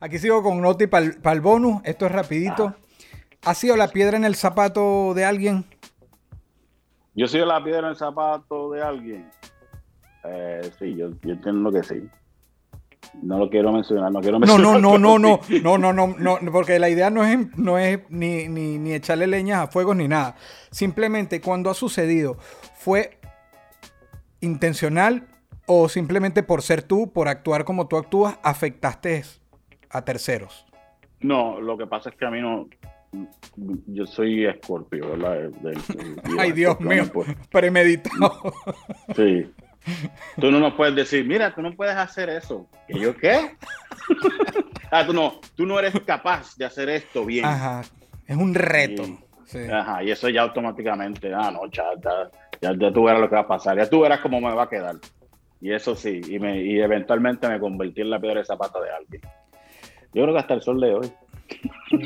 [0.00, 1.80] Aquí sigo con Noti para el, bonus.
[1.84, 2.74] Esto es rapidito.
[3.44, 5.64] ¿Ha sido la piedra en el zapato de alguien?
[7.14, 9.30] Yo he sido la piedra en el zapato de alguien.
[10.24, 12.08] Eh, sí, yo, yo entiendo que sí.
[13.22, 14.64] No lo quiero mencionar, no quiero mencionar.
[14.64, 17.78] No, no, no, no, no, no, no, no, no, porque la idea no es, no
[17.78, 20.36] es ni, ni, ni echarle leñas a fuegos ni nada.
[20.70, 22.36] Simplemente cuando ha sucedido,
[22.74, 23.18] ¿fue
[24.40, 25.28] intencional
[25.66, 29.43] o simplemente por ser tú, por actuar como tú actúas, afectaste eso?
[29.94, 30.66] A terceros?
[31.20, 32.68] No, lo que pasa es que a mí no.
[33.86, 35.50] Yo soy escorpio, ¿verdad?
[36.38, 37.04] Ay, Dios mío,
[37.50, 38.52] premeditado.
[39.16, 39.50] Sí.
[40.40, 42.66] Tú no nos puedes decir, mira, tú no puedes hacer eso.
[42.88, 43.54] ¿Y yo qué?
[44.90, 47.44] ah, tú no, tú no eres capaz de hacer esto bien.
[47.44, 47.82] Ajá.
[48.26, 49.04] Es un reto.
[49.70, 51.84] Ajá, y eso ya automáticamente, ah, no, ya,
[52.60, 54.64] ya, ya, tú verás lo que va a pasar, ya tú verás cómo me va
[54.64, 54.96] a quedar.
[55.60, 58.90] Y eso sí, y, me, y eventualmente me convertí en la piedra de zapato de
[58.90, 59.22] alguien.
[60.14, 61.12] Yo creo que hasta el sol de hoy.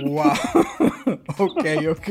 [0.02, 0.32] Wow.
[1.38, 2.08] ok, ok.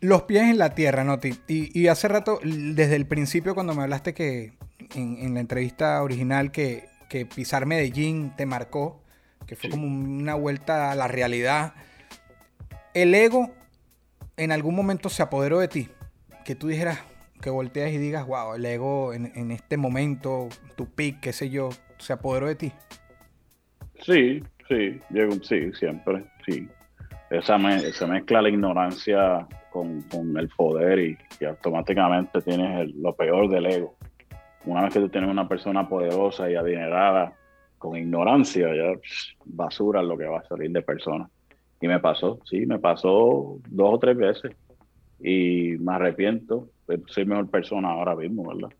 [0.00, 1.34] Los pies en la tierra, Noti.
[1.46, 4.52] Y, y hace rato, desde el principio, cuando me hablaste que
[4.94, 9.00] en, la entrevista original que, que, pisar Medellín te marcó,
[9.46, 11.74] que fue como una vuelta a la realidad.
[12.94, 13.50] El ego
[14.36, 15.88] en algún momento se apoderó de ti.
[16.44, 16.98] Que tú dijeras,
[17.40, 21.48] que volteas y digas, wow, el ego en, en este momento, tu pick, qué sé
[21.48, 22.72] yo, se apoderó de ti.
[24.02, 25.00] Sí, sí,
[25.42, 26.68] sí, siempre, sí.
[27.30, 27.58] Esa,
[27.92, 30.04] se mezcla la ignorancia con,
[30.36, 33.96] el poder y, automáticamente tienes lo peor del ego.
[34.64, 37.32] Una vez que tú tienes una persona poderosa y adinerada
[37.78, 38.92] con ignorancia, ya
[39.44, 41.28] basura lo que va a salir de persona.
[41.80, 44.54] Y me pasó, sí, me pasó dos o tres veces
[45.18, 46.68] y me arrepiento.
[47.06, 48.76] Soy mejor persona ahora mismo, ¿verdad?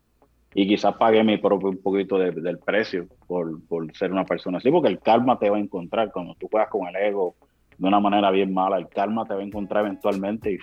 [0.55, 4.69] Y quizás pagué mi propio un poquito del precio por, por ser una persona así,
[4.69, 7.35] porque el karma te va a encontrar cuando tú juegas con el ego
[7.77, 8.77] de una manera bien mala.
[8.77, 10.59] El karma te va a encontrar eventualmente y,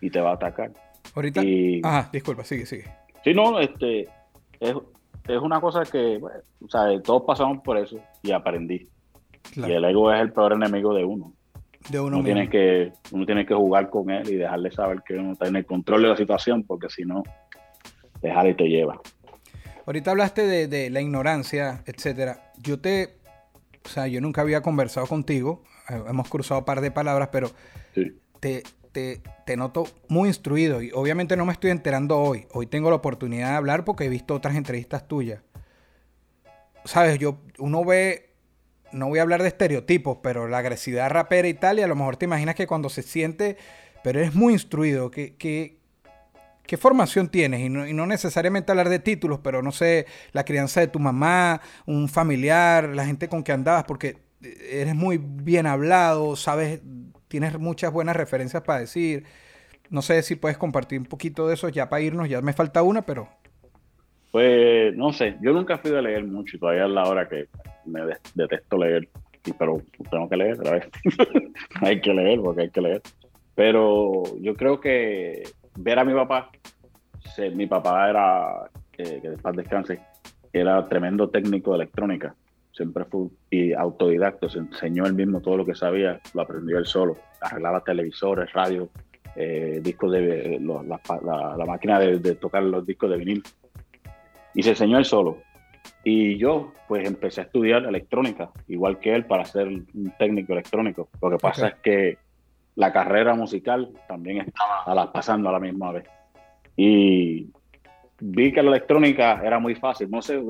[0.00, 0.72] y te va a atacar.
[1.14, 1.40] Ahorita.
[1.84, 2.84] Ajá, disculpa, sigue, sigue.
[3.22, 4.08] Sí, no, este,
[4.60, 4.74] es,
[5.28, 8.88] es una cosa que, o sea, todos pasamos por eso y aprendí.
[9.54, 11.32] Y el ego es el peor enemigo de uno.
[11.88, 15.32] De uno, tiene que Uno tiene que jugar con él y dejarle saber que uno
[15.32, 17.22] está en el control de la situación, porque si no,
[18.20, 19.00] dejar y te lleva.
[19.86, 22.52] Ahorita hablaste de, de la ignorancia, etcétera.
[22.58, 23.18] Yo te,
[23.84, 27.50] o sea, yo nunca había conversado contigo, eh, hemos cruzado un par de palabras, pero
[28.40, 28.62] te,
[29.44, 32.46] te, noto muy instruido y obviamente no me estoy enterando hoy.
[32.52, 35.42] Hoy tengo la oportunidad de hablar porque he visto otras entrevistas tuyas.
[36.84, 38.30] Sabes, yo, uno ve,
[38.92, 41.96] no voy a hablar de estereotipos, pero la agresividad rapera y tal, y a lo
[41.96, 43.56] mejor te imaginas que cuando se siente,
[44.02, 45.78] pero eres muy instruido, que, que
[46.66, 47.60] ¿Qué formación tienes?
[47.60, 50.98] Y no, y no, necesariamente hablar de títulos, pero no sé, la crianza de tu
[50.98, 54.16] mamá, un familiar, la gente con que andabas, porque
[54.70, 56.82] eres muy bien hablado, sabes,
[57.28, 59.24] tienes muchas buenas referencias para decir.
[59.90, 62.82] No sé si puedes compartir un poquito de eso ya para irnos, ya me falta
[62.82, 63.28] una, pero...
[64.32, 67.46] Pues no sé, yo nunca fui a leer mucho y todavía es la hora que
[67.86, 68.00] me
[68.34, 69.08] detesto leer,
[69.58, 70.88] pero tengo que leer vez.
[71.80, 73.02] hay que leer porque hay que leer.
[73.54, 75.44] Pero yo creo que
[75.76, 76.50] ver a mi papá,
[77.54, 80.00] mi papá era, eh, que después descanse,
[80.52, 82.34] era tremendo técnico de electrónica
[82.76, 86.84] siempre fue y autodidacto, se enseñó él mismo todo lo que sabía, lo aprendió él
[86.84, 88.90] solo, arreglaba televisores, radio,
[89.34, 93.42] eh, discos de la, máquina de, tocar los discos de vinil
[94.54, 95.38] y se enseñó él solo.
[96.04, 101.08] Y yo pues empecé a estudiar electrónica, igual que él, para ser un técnico electrónico.
[101.20, 102.18] Lo que pasa es que
[102.76, 106.04] la carrera musical también estaba pasando a la misma vez.
[106.76, 107.48] Y
[108.20, 110.10] vi que la electrónica era muy fácil.
[110.10, 110.40] No sé,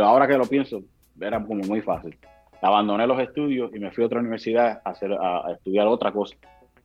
[0.00, 0.82] ahora que lo pienso,
[1.20, 2.16] era como muy fácil.
[2.62, 6.36] Abandoné los estudios y me fui a otra universidad a, hacer, a, estudiar otra cosa.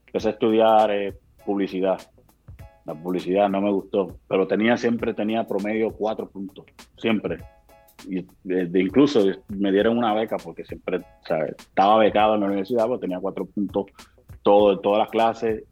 [0.06, 1.14] Empecé a estudiar eh,
[1.46, 2.00] publicidad.
[2.84, 7.38] La publicidad no me gustó, pero tenía siempre tenía promedio cuatro puntos, siempre.
[8.08, 13.02] Y de, incluso me dieron una beca porque siempre estaba becado en la universidad, porque
[13.02, 13.86] tenía cuatro puntos
[14.42, 15.64] todo, todas las clases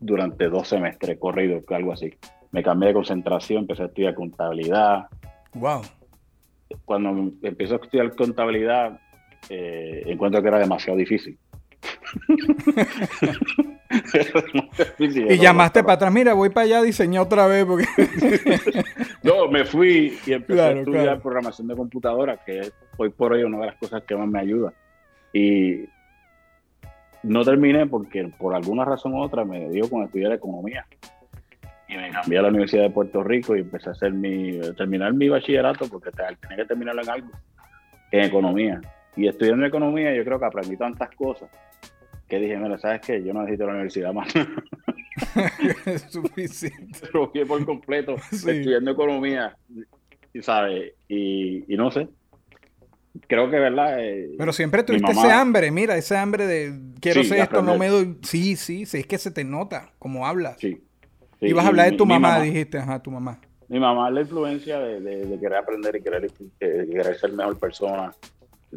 [0.00, 2.14] durante dos semestres corridos, algo así.
[2.52, 5.06] Me cambié de concentración, empecé a estudiar contabilidad.
[5.54, 5.82] Wow
[6.84, 9.00] cuando empiezo a estudiar contabilidad,
[9.48, 11.38] eh, encuentro que era demasiado difícil.
[14.98, 17.64] y llamaste para atrás, mira, voy para allá a diseñar otra vez.
[17.64, 17.86] Porque...
[19.22, 23.42] no, me fui y empecé a estudiar programación de computadora, que es hoy por hoy
[23.42, 24.72] una de las cosas que más me ayuda.
[25.32, 25.84] Y
[27.24, 30.86] no terminé porque por alguna razón u otra me dio con estudiar economía
[31.88, 35.12] y me cambié a la Universidad de Puerto Rico y empecé a hacer mi, terminar
[35.14, 37.28] mi bachillerato porque tenía que terminarlo en algo,
[38.10, 38.80] en economía.
[39.16, 41.50] Y estudiando economía yo creo que aprendí tantas cosas
[42.28, 43.22] que dije, mira, ¿sabes qué?
[43.22, 44.32] Yo no necesito la universidad más.
[45.86, 47.00] es suficiente.
[47.12, 49.56] Pero por completo estudiando economía,
[50.40, 50.92] ¿sabes?
[51.08, 52.08] Y, y no sé,
[53.34, 53.96] creo que, ¿verdad?
[53.98, 57.88] Eh, Pero siempre tuviste ese hambre, mira, ese hambre de quiero ser esto, no me
[57.88, 58.16] doy.
[58.22, 60.56] Sí, sí, sí, es que se te nota como hablas.
[60.58, 60.80] Sí.
[61.40, 63.38] Y vas a hablar de tu mamá, dijiste, ajá, tu mamá.
[63.68, 68.12] Mi mamá la influencia de, querer aprender y querer, querer ser mejor persona.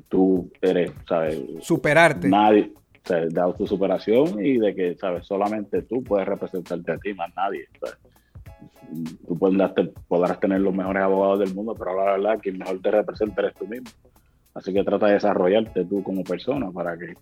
[0.09, 1.39] Tú eres, ¿sabes?
[1.59, 2.27] Superarte.
[2.27, 5.25] Nadie, o sea, de autosuperación y de que, ¿sabes?
[5.25, 7.68] Solamente tú puedes representarte a ti, más nadie.
[9.27, 9.71] Tú puedes
[10.07, 13.54] podrás tener los mejores abogados del mundo, pero la verdad, quien mejor te representa eres
[13.56, 13.89] tú mismo.
[14.57, 17.13] Así que trata de desarrollarte tú como persona para que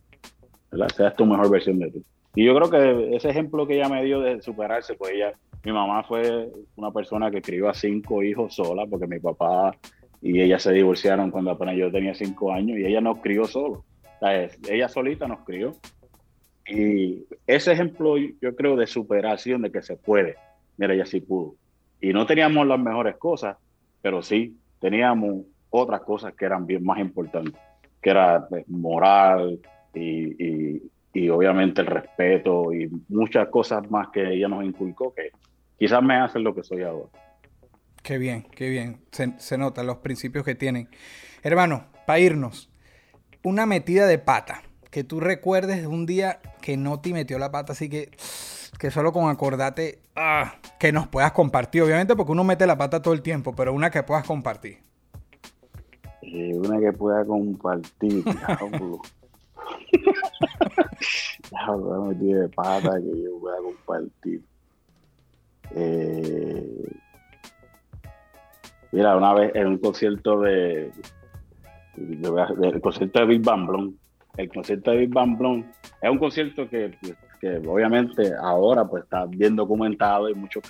[0.96, 2.02] seas tu mejor versión de ti.
[2.34, 5.34] Y yo creo que ese ejemplo que ella me dio de superarse, pues ella,
[5.66, 9.76] mi mamá fue una persona que crió a cinco hijos sola, porque mi papá
[10.22, 13.84] y ella se divorciaron cuando apenas yo tenía cinco años y ella nos crió solo.
[14.70, 15.74] ella solita nos crió.
[16.66, 20.38] Y ese ejemplo yo creo de superación, de que se puede.
[20.78, 21.56] Mira, ella sí pudo.
[22.00, 23.58] Y no teníamos las mejores cosas,
[24.02, 25.46] pero sí teníamos
[25.82, 27.54] otras cosas que eran bien más importantes,
[28.02, 29.60] que era pues, moral
[29.94, 30.82] y,
[31.30, 35.32] obviamente el respeto y muchas cosas más que ella nos inculcó que
[35.80, 37.08] quizás me hacen lo que soy ahora.
[38.04, 39.02] Qué bien, qué bien.
[39.12, 40.90] Se, se notan los principios que tienen.
[41.42, 42.70] Hermano, para irnos,
[43.44, 44.62] una metida de pata.
[44.92, 48.12] Que tú recuerdes un día que no te metió la pata, así que
[48.78, 51.82] que solo con acordate ah, que nos puedas compartir.
[51.82, 54.80] Obviamente porque uno mete la pata todo el tiempo, pero una que puedas compartir
[56.34, 59.02] una que pueda compartir, diablo.
[61.50, 64.42] diablo, me de pata que yo pueda compartir.
[65.72, 66.88] Eh,
[68.92, 70.92] mira, una vez en un concierto de,
[71.98, 73.98] el concierto de Big Bang Blon,
[74.38, 75.66] el concierto de Big Bang Blon
[76.02, 76.98] es un concierto que,
[77.40, 80.64] que, obviamente ahora pues está bien documentado y muchos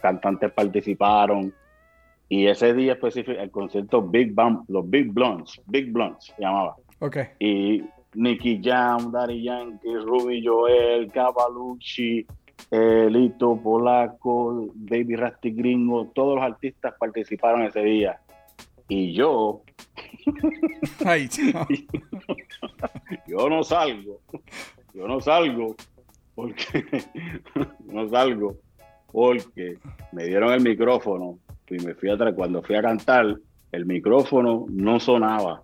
[0.00, 1.52] cantantes participaron
[2.32, 6.76] y ese día específico, el concierto Big Bang, los Big Blondes, Big Blondes se llamaba.
[7.00, 7.16] Ok.
[7.40, 7.82] Y
[8.14, 12.24] Nicky Jam, Daddy Yankee, Ruby Joel, Cavalucci,
[12.70, 18.20] eh, Lito Polaco, Baby Rasty Gringo, todos los artistas participaron ese día.
[18.86, 19.62] Y yo.
[21.04, 21.28] Ay,
[23.26, 24.20] yo no salgo.
[24.94, 25.74] Yo no salgo.
[26.36, 26.84] Porque.
[27.86, 28.54] no salgo.
[29.10, 29.78] Porque
[30.12, 31.40] me dieron el micrófono
[31.74, 32.34] y me fui atrás.
[32.34, 33.36] Cuando fui a cantar,
[33.72, 35.62] el micrófono no sonaba.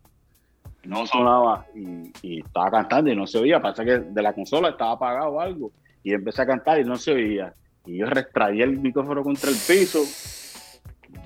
[0.84, 3.60] No sonaba y, estaba cantando y no se oía.
[3.60, 5.72] Pasa que de la consola estaba apagado o algo.
[6.02, 7.54] Y empecé a cantar y no se oía.
[7.84, 10.00] Y yo retraí el micrófono contra el piso.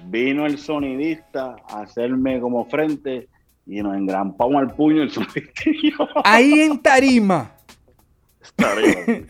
[0.06, 3.28] Vino el sonidista a hacerme como frente
[3.66, 5.64] y nos engrampamos al puño el sonidista.
[6.24, 7.52] Ahí en tarima.
[8.56, 9.24] Tarima.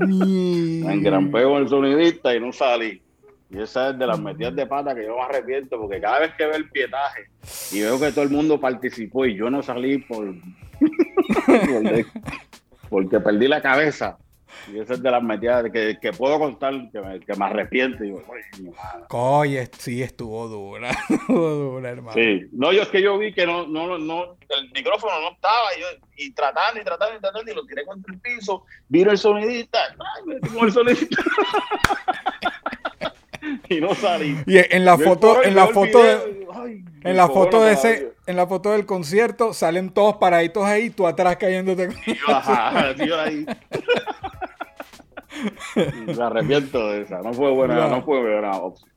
[0.06, 3.03] me engrampé con el sonidista y no salí.
[3.54, 6.32] Y esa es de las metidas de pata que yo me arrepiento, porque cada vez
[6.36, 7.28] que veo el pietaje
[7.70, 10.34] y veo que todo el mundo participó y yo no salí por,
[12.88, 14.18] porque perdí la cabeza.
[14.72, 18.04] Y esa es de las metidas que, que puedo contar que me, que me arrepiento.
[18.04, 18.14] Y
[19.10, 20.90] Oye, sí, estuvo dura.
[21.08, 22.14] estuvo dura, hermano.
[22.14, 25.74] Sí, no, yo es que yo vi que no, no, no, el micrófono no estaba
[25.76, 25.86] y, yo,
[26.16, 28.64] y tratando y tratando y tratando y lo tiré contra el piso.
[28.88, 29.78] Vino el sonidista.
[29.90, 31.22] Ay, me el sonidista.
[33.68, 34.36] y no salí.
[34.46, 36.46] Y en la foto, en la foto de,
[37.02, 41.06] en la foto de ese, en la foto del concierto salen todos paraditos ahí, tú
[41.06, 41.90] atrás cayéndote.
[42.26, 43.46] Ajá, tío ahí.
[46.06, 48.88] Me arrepiento de esa, no fue buena, no, fue buena opción.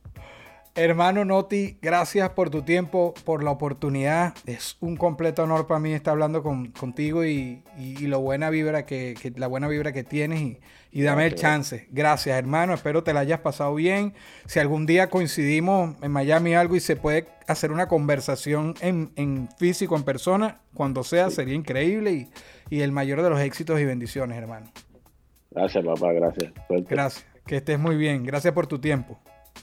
[0.78, 4.36] Hermano Noti, gracias por tu tiempo, por la oportunidad.
[4.46, 7.64] Es un completo honor para mí estar hablando contigo y,
[8.02, 10.60] lo buena vibra que, la buena vibra que tienes y,
[10.92, 11.88] y dame el chance.
[11.90, 12.76] Gracias, hermano.
[12.76, 14.14] Espero te la hayas pasado bien.
[14.46, 19.96] Si algún día coincidimos en Miami algo y se puede hacer una conversación en, físico,
[19.96, 22.30] en persona, cuando sea, sería increíble y,
[22.70, 24.68] y el mayor de los éxitos y bendiciones, hermano.
[25.50, 26.14] Gracias, papá.
[26.14, 26.54] Gracias.
[26.88, 27.26] Gracias.
[27.48, 28.24] Que estés muy bien.
[28.24, 29.18] Gracias por tu tiempo.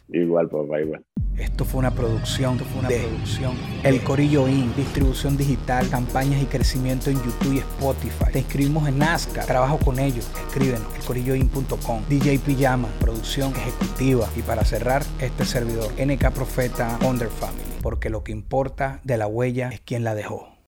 [0.08, 1.04] Igual, papá, igual.
[1.38, 3.54] Esto fue una producción, fue una producción.
[3.82, 8.26] El Corillo In, distribución digital, campañas y crecimiento en YouTube y Spotify.
[8.32, 10.30] Te inscribimos en Nazca, trabajo con ellos.
[10.46, 12.02] Escríbenos, elcorilloin.com.
[12.08, 14.28] DJ Pijama, producción ejecutiva.
[14.36, 17.64] Y para cerrar, este servidor, NK Profeta Under Family.
[17.82, 20.53] Porque lo que importa de la huella es quien la dejó.